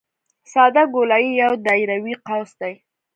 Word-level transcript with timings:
ساده 0.51 0.83
ګولایي 0.93 1.31
یو 1.41 1.51
دایروي 1.65 2.13
قوس 2.25 2.51
دی 2.59 2.73